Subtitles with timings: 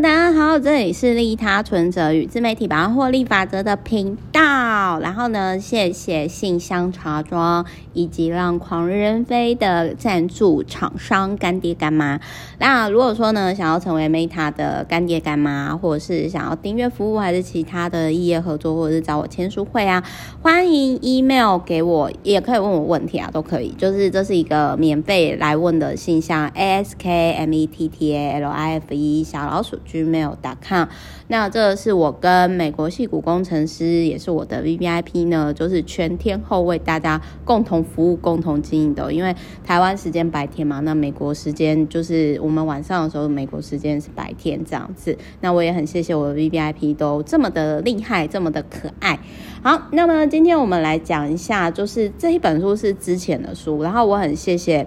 [0.00, 4.98] 大家好，这里是利他存折与自媒体百万获利法则的频道。
[5.00, 12.18] 然后呢，谢谢信箱茶庄以及让狂人飞的赞助厂商干爹干妈。
[12.58, 20.02] 那如果说呢，想要成为 Meta 的干爹干妈，或者是想要订阅服务，还是其他的异业合作，或者是找我签书会啊，
[20.40, 23.68] 欢迎 email 给我，也可以问我问题啊，都可以。
[23.76, 30.88] 就是这是一个免费来问的信箱，A S K M E T T A L I F E 小老鼠 gmail.com。
[31.28, 39.12] 那这是我跟美国矽谷工程师，也是我的 VVIP 呢，就是全天候为大家共同服务、共同经营的。
[39.12, 45.16] 因为台湾时间白天嘛，那美国时间就是我们晚上的时候，美国时间是白天这样子。
[45.40, 49.18] 那我也很谢谢我的 VVIP 都这么的厉害，这么的可爱。
[49.62, 54.86] 好，那么今天我们来讲一下，就是这一本书是之前的书，然后我很谢谢。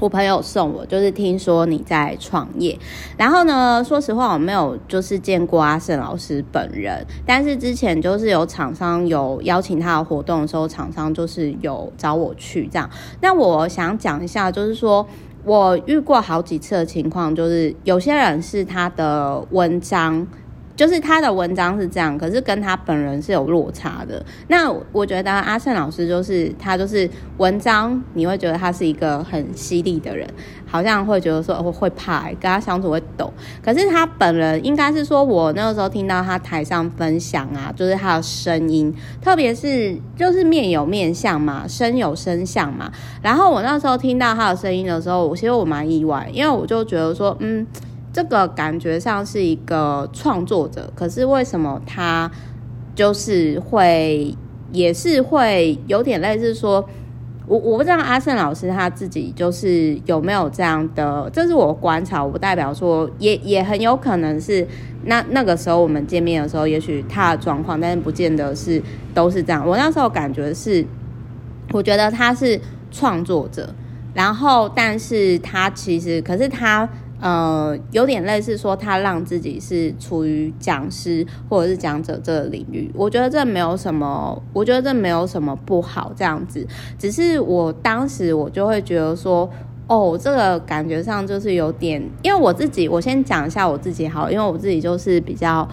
[0.00, 2.76] 我朋友送我，就是听说你在创业，
[3.18, 12.88] 然后呢，说实话我没有就是见过阿胜老师本人，但是之前就是有厂商有邀请他的活动的时候，厂商就是有找我去这样。
[13.20, 15.06] 那我想讲一下，就是说
[15.44, 20.26] 我遇过好几次的情况，就是有些人是他的文章。
[20.76, 24.24] 就是他的文章是这样，可是跟他本人是有落差的。
[24.48, 30.26] 那我觉得阿胜老师就是他，就是文章你会觉得他是一个很犀利的人，
[30.66, 33.30] 好像会觉得说我会怕，跟他相处会抖。
[33.62, 42.90] 可是他本人应该是说，我那个时候听到他台上分享啊，就是他的声音，特别是就是面有面相嘛，声有声相嘛。
[43.20, 47.66] 然后我那时候听到他的声音的时候，我其实我蛮意外，因为我就觉得说，嗯。
[48.12, 52.28] 这个感觉上是一个创作者，可是为什么他
[52.94, 54.34] 就是会，
[54.72, 56.84] 也是会有点类似说，
[57.46, 64.66] 我我不知道阿胜老师他自己就是有没有这样的，这是我观察，我不代表说，也也很有可能是
[65.04, 68.82] 那那个时候我们见面的时候，也许他的状况，但是不见得是
[69.14, 69.64] 都是这样。
[69.64, 70.84] 我那时候感觉是，
[71.72, 72.60] 我觉得他是
[72.90, 73.72] 创作者，
[74.12, 76.88] 然后但是他其实，可是他。
[77.20, 86.66] 呃，有点类似说他让自己是处于讲师或者是讲者这个领域，我觉得这没有什么，我觉得这没有什么不好这样子，
[86.98, 89.48] 只是我当时我就会觉得说，
[89.86, 95.68] 哦，这个感觉上就是有点，因为我自己，我先讲一下我自己好，因为我自己就是比较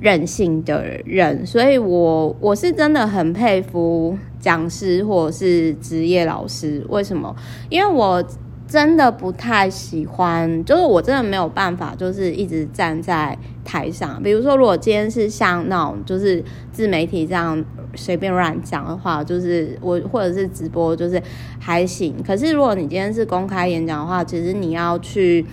[0.00, 7.36] 任性的人，所以我我是真的很佩服讲师或者是职业老师，为什么？
[7.68, 8.24] 因为我。
[8.68, 14.20] 真的不太喜欢，就是我真的没有办法，就是一直站在台上。
[14.20, 21.22] 比如说，如果今天是像那种就是自媒体这样随便乱讲的话，就是我或者是直播，就是
[21.60, 22.16] 还行。
[22.26, 25.46] 可是如果你今天是公开演讲的话，其实你要去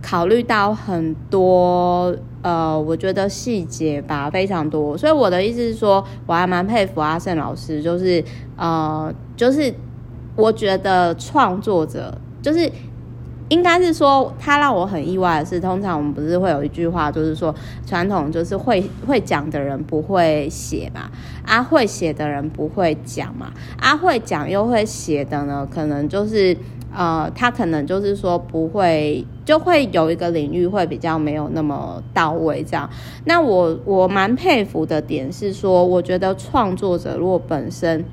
[0.00, 4.96] 考虑到很多呃，我觉得细节吧，非常多。
[4.96, 8.22] 所以我的意思是说，我还蛮佩服阿胜老师，就是
[8.56, 9.74] 呃，就是
[10.36, 12.16] 我觉得创作者。
[12.42, 12.70] 就是，
[13.48, 21.10] 应该是说，他让我很意外的是，通常我们不是会有一句话，就是说，传统就是会会讲的人不会写嘛，
[21.44, 26.56] 啊会写的人不会讲嘛，啊会讲又会写的呢，可能就是
[26.94, 32.88] 呃，他可能就是说不会，就会有一个领域会比较没有那么到位这样。
[33.24, 38.04] 那我我蛮佩服的点是说，我觉得创作者如果本身。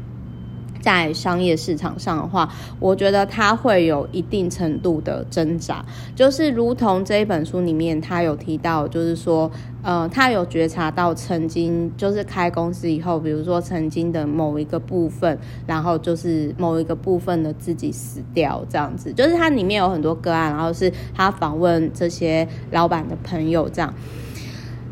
[0.87, 2.49] 在商业市场上的话，
[2.79, 5.83] 我觉得他会有一定程度的挣扎，
[6.15, 9.51] 就是如同这一本书里面他有提到，就是说，
[9.83, 23.93] 呃，他有觉察到曾经就是开公司以后，比如说曾经的某一个部分，然后就是某一个部分的自己死掉这样子，就是它里面有很多个案，然后是他访问这些老板的朋友这样。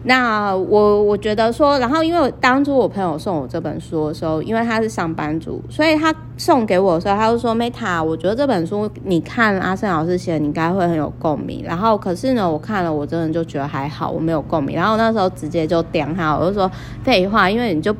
[0.08, 14.76] 那我我觉得说，然后因为当初我朋友送我这本书的时候，因为他是上班族，所以他送给我的时候，他就说：“Meta，我觉得这本书你看阿胜老师写的，你应该会很有共鸣。”然后可是呢，我看了，我真的就觉得还好，我没有共鸣。
[14.76, 16.70] 然后那时候直接就点他，我就说
[17.04, 17.96] ：“废话，因为你就。”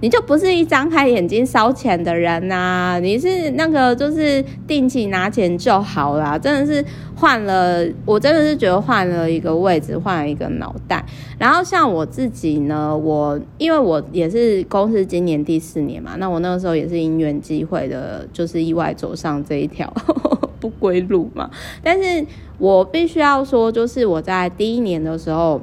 [0.00, 6.84] 你就不是一张开眼睛烧钱的人呐、你是那个就是定期拿钱就好啦，真的是
[7.14, 11.04] 换了，我真的是觉得换了一个位置，换了一个脑袋。
[11.38, 19.92] 然后像我自己呢，我因为我也是公司今年第四年嘛，那我那个时候也是因缘际会的，就是意外走上这一条
[20.60, 21.50] 不归路嘛。
[21.82, 22.26] 但是
[22.58, 25.60] 我必须要说，就是我在第一年的时候。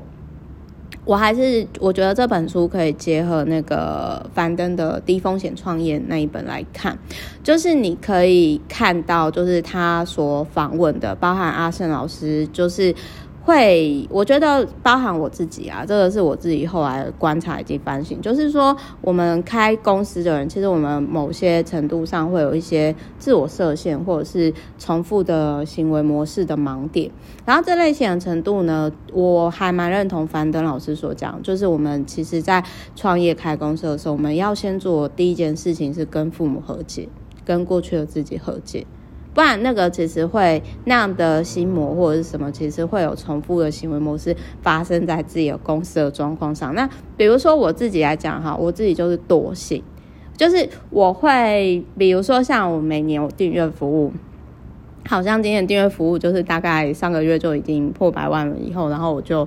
[1.06, 6.98] 我还是我觉得这本书可以结合那个樊登的低风险创业那一本来看，
[7.44, 12.96] 就是你可以看到，就是他所访问的，包含阿胜老师，就是
[13.46, 27.12] 会，我觉得包含我自己啊，这个是我自己后来观察以及反省，就是说我们开公司的人，其实我们某些程度上会有一些自我设限或者是重复的行为模式的盲点。
[27.46, 32.64] 然后这类型的程度呢，我还蛮认同樊登老师所讲，就是我们其实在
[32.96, 37.10] 创业开公司的时候，我们要先做第一件事情是跟父母和解，
[37.44, 38.88] 跟过去的自己和解。
[39.34, 46.76] 不然，那个其实会那样的心魔或者是什么，其实会有重复的行为模式发生在自己的公司的状况上。
[46.76, 46.88] 那
[47.18, 49.82] 比如说我自己来讲哈，我自己就是惰性，
[50.38, 54.14] 就是我会，比如说像我每年我订阅服务，
[55.08, 59.40] 好像今年订阅服务就是大概上个月就已经破百万了以后，然后我就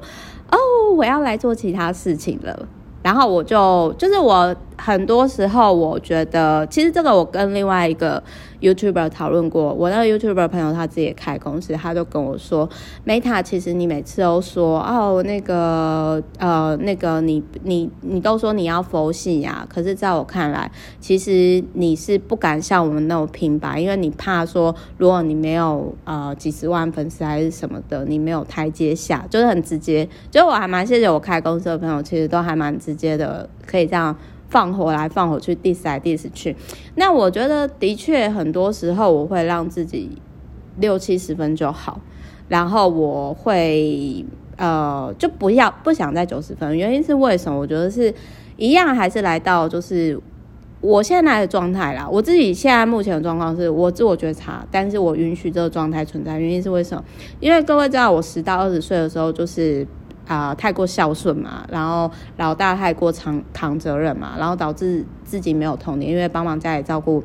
[0.50, 0.58] 哦，
[0.96, 2.68] 我要来做其他事情了。
[3.02, 8.22] 然后我就就是我很多时候我觉得，其实这个我跟另外一个
[8.60, 12.68] YouTuber 讨论过，我那个 YouTuber 朋友他自己也开公司，他就跟我说
[13.06, 20.70] ，Meta 其实你每次都说哦那个呃那个你你你都说你要佛系呀，可是在我看来，
[21.00, 30.08] 其实你是不敢像我们那么平白，因为你怕说如果你没有呃几十万粉丝还是什么的，你没有台阶下，就是很直接。
[30.30, 34.16] 就我还蛮谢谢我开公司的朋友，其实都还蛮直接的，可以这样。
[34.48, 36.54] 放火来放火去，diss 来 diss 去。
[36.94, 40.10] 那我觉得的确很多时候我会让自己
[40.78, 42.00] 六七十分就好，
[42.48, 44.24] 然后我会
[44.56, 46.76] 呃就不要不想再九十分。
[46.78, 47.58] 原因是为什么？
[47.58, 48.14] 我觉得是
[48.56, 50.18] 一样，还是来到就是
[50.80, 52.08] 我现在的状态啦。
[52.08, 56.38] 我自己现在目前的状况是我自我觉察，但是我允许这个状态存在。
[56.38, 57.04] 原因是为什么？
[57.40, 59.86] 因为各位知道，我十到二十岁的时候就是。
[60.26, 67.22] 啊、太过孝顺嘛，然后老大太过扛扛责任嘛，然后导致自己没有童年，因为帮忙家里照顾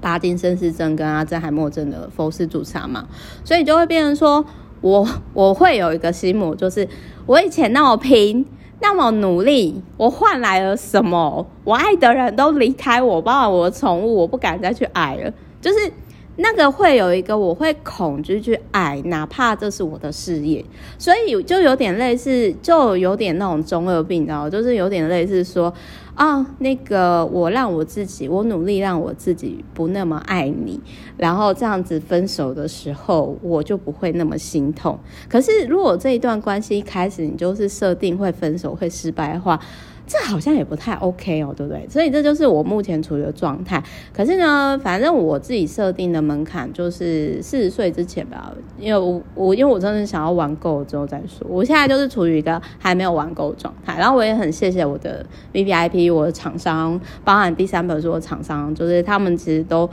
[0.00, 3.06] 帕金森氏症跟阿兹海默症的佛氏主查嘛，
[3.44, 4.44] 所以就会变成说
[4.80, 6.88] 我 我会有一个心魔，就是
[7.26, 8.46] 我以前那么拼，
[8.80, 11.46] 那么努力，我换来了什么？
[11.64, 15.92] 我爱的人都离开我，包括我的宠物，我不敢再去爱了，就是。
[16.36, 20.64] 那个会有一个，我会恐惧去爱，哪怕这是我的事业，
[20.98, 25.72] 所以就有点类似，就有点那种中二病，你知道，就是有点类似说，
[26.14, 30.78] 啊、那个我让我自己，我努力让我自己不那么爱你，
[31.16, 34.98] 然后这样子分手的时候，我就不会那么心痛。
[35.28, 39.58] 可是如果这一段关系一开始你就是设定会分手会失败的话，
[40.06, 41.84] 这好像也不太 OK 哦，对不对？
[41.88, 43.82] 所以这就是我目前处于的状态。
[44.12, 51.46] 可是呢，反正我自己设定的门槛就是四十岁之前吧，因为我我因为我真的想要玩够之后再说。
[51.48, 53.98] 我现在就是处于一个还没有玩够的状态。
[53.98, 59.90] 然后我也很谢谢我的 VVIP，我的厂商，包含第三本书的厂商，就是他们其实都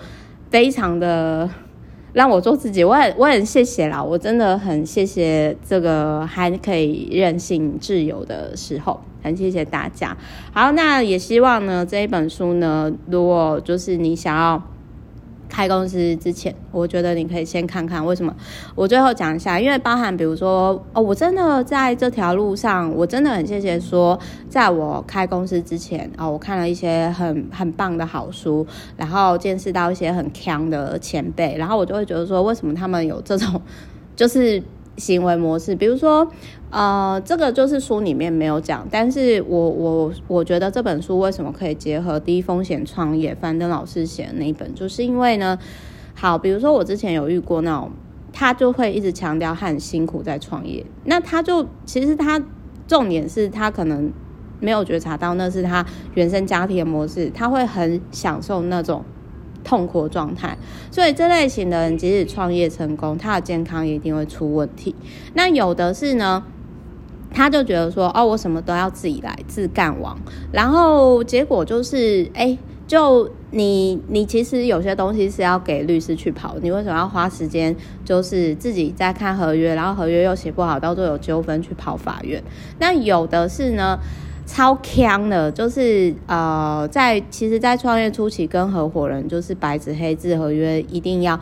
[0.51, 1.50] 非常的。
[2.13, 10.15] 让我做自己，我很我很谢谢啦，我真的很谢谢这个还可以任性自由的时候，很谢谢大家。
[10.54, 14.62] 好，那也希望呢这一本书呢，如果就是你想要。
[15.53, 18.35] 开公司之前，我觉得你可以先看看为什么。
[18.73, 24.19] 我最后讲一下，因为包含比如说哦，我真的在这条路上，我真的很谢谢说，
[24.50, 28.65] 在我开公司之前哦，我看了一些很很棒的好书，
[28.97, 33.61] 然后见识到一些很强的前辈，然后我就会觉得说，为什么他们有这种
[34.15, 34.63] 就是。
[34.97, 36.27] 行为模式，比如说，
[36.69, 45.57] 呃，这个就是书里面没有讲，但是我我我觉得这本书为什么可以结合低风险创业，樊登老师写的那一本，就是因为呢，
[46.13, 47.91] 好，比如说我之前有遇过那种，
[48.31, 52.43] 他就会一直强调很辛苦在创业，那他就其实他
[52.88, 54.12] 重点是他可能
[54.59, 59.03] 没有觉察到那是他原生家庭的模式，他会很享受那种。
[59.63, 60.58] 痛苦状态，
[60.91, 64.93] 所以这类型的人即使创业成功，他的健康也一定会出问题。
[65.34, 66.43] 那有的是呢，
[67.34, 70.17] 他就觉得说，哦，我什么都要自己来，自干王，
[70.51, 82.43] 然后结果就是，哎，就你你其实有些东西是要给律师去跑，你为什么要花时间，就是自己在看合约，然后合约又写不好，到最后有纠纷去跑法院。
[82.79, 84.00] 那有的是呢。
[84.45, 91.39] 超强的，就是呃，在其实，在创业初期跟合伙人就是白纸黑字合约一定要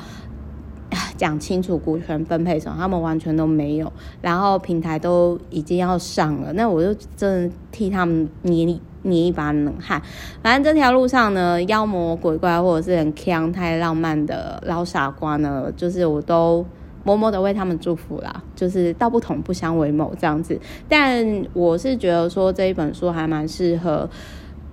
[1.17, 3.91] 讲清楚股权分配什么，他们完全都没有，
[4.21, 8.65] 然后平台都已经要上了，那我就真的替他们捏
[9.01, 10.01] 捏一把冷汗。
[10.43, 16.65] 反正这条路上呢，妖魔鬼怪或者是很强太浪漫的老傻瓜呢，就是我都。
[17.03, 20.59] 默默的为他们祝福啦，就是道不同不相为谋这样子。
[20.87, 24.09] 但我是觉得说这一本书还蛮适合，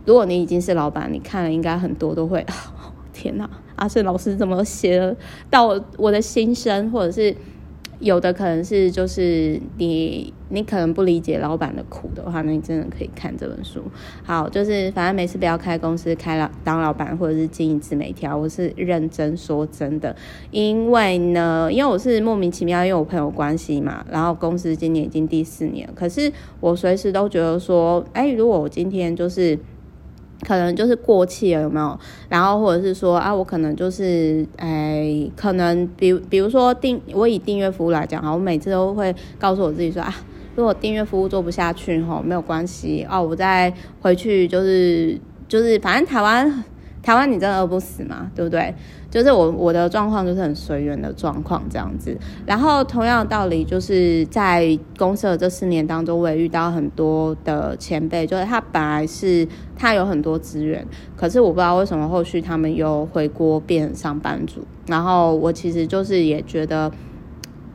[0.05, 2.45] 如果你已经是老板，你看了应该很多都会，
[3.13, 5.17] 天哪，阿胜老师怎么写
[5.51, 7.35] 到我的心声，或者是
[8.01, 13.83] 有的可能是就是你你可能不理解老板的苦的话，那你真的可以看这本书。
[14.23, 20.15] 好，就是反正每次不要开公司开老当老板或者是经营自媒体，我是认真说真的，
[20.51, 29.59] 因为呢，因为我是莫名其妙，因为我朋友关系嘛，然后公司今年已经第四年，可是我随时都觉得说，哎，如果我今天就是。
[30.47, 31.99] 可能就是过气了，有没有？
[32.29, 40.15] 然后或者是说啊，我可能就是，哎，可能比比如说订，我以订阅服务来讲哈，我每次都会告诉我自己说啊，
[40.55, 45.19] 如果订阅服务做不下去吼，没有关系哦，我再回去就是
[45.49, 46.65] 就是，反正台湾。
[47.01, 48.31] 台湾你真的饿不死嘛？
[48.35, 48.75] 对不对？
[49.11, 52.17] 就是我我的状况就是很随缘的状况这样子。
[52.47, 59.47] 然后同样的道理，就是在公司的这四年当中，我也遇到很多的前辈，就是他本来是
[59.77, 60.87] 他有很多资源，
[61.17, 64.63] 可是我不知道为什么后续他们又回锅变上班族。
[64.87, 66.91] 然后我其实就是也觉得。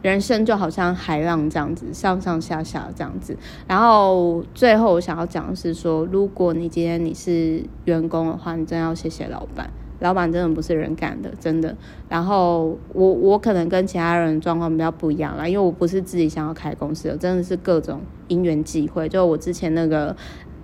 [0.04, 3.38] 人生就好像海浪这样子，上上下下这样子。
[3.66, 9.70] 然后最后我想要讲的是说，如果你今天你是员工的话，你真要谢谢老板。
[10.04, 11.74] 老板真的不是人干的，真的。
[12.10, 19.08] 然后我我可能跟其他人状况比较不一样啦，因为我不是自己想要开公司的，真的是各种因缘际会。
[19.08, 20.14] 就我之前那个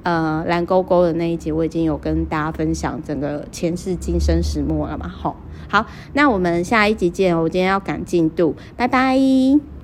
[0.03, 5.35] 呃蓝勾勾的那一集，我已经有跟大家分享整个前世今生始末了嘛，吼。
[5.69, 7.39] 好，那我们下一集见。
[7.39, 9.78] 我今天要赶进度，拜拜。